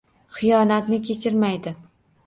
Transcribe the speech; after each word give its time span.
Xiyonatni 0.37 1.01
kechirmaydi. 1.11 1.79